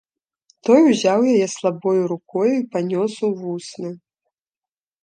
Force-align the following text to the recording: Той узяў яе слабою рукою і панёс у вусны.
Той 0.69 0.79
узяў 0.91 1.19
яе 1.33 1.47
слабою 1.57 2.01
рукою 2.13 2.49
і 2.57 2.67
панёс 2.73 3.13
у 3.31 3.31
вусны. 3.45 3.89